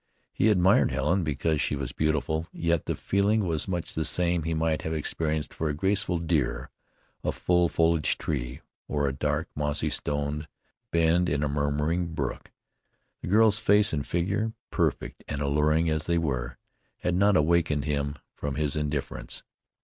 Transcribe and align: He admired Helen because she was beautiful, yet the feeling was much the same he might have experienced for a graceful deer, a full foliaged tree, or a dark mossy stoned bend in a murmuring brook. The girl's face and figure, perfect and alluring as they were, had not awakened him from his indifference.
He 0.33 0.49
admired 0.49 0.89
Helen 0.89 1.23
because 1.23 1.61
she 1.61 1.75
was 1.75 1.91
beautiful, 1.91 2.47
yet 2.51 2.85
the 2.87 2.95
feeling 2.95 3.45
was 3.45 3.67
much 3.67 3.93
the 3.93 4.03
same 4.03 4.41
he 4.41 4.55
might 4.55 4.81
have 4.81 4.95
experienced 4.95 5.53
for 5.53 5.69
a 5.69 5.75
graceful 5.75 6.17
deer, 6.17 6.71
a 7.23 7.31
full 7.31 7.69
foliaged 7.69 8.17
tree, 8.17 8.61
or 8.87 9.07
a 9.07 9.13
dark 9.13 9.47
mossy 9.53 9.91
stoned 9.91 10.47
bend 10.89 11.29
in 11.29 11.43
a 11.43 11.47
murmuring 11.47 12.07
brook. 12.15 12.49
The 13.21 13.27
girl's 13.27 13.59
face 13.59 13.93
and 13.93 14.03
figure, 14.03 14.53
perfect 14.71 15.23
and 15.27 15.39
alluring 15.39 15.87
as 15.87 16.05
they 16.05 16.17
were, 16.17 16.57
had 17.01 17.13
not 17.13 17.37
awakened 17.37 17.85
him 17.85 18.15
from 18.33 18.55
his 18.55 18.75
indifference. 18.75 19.43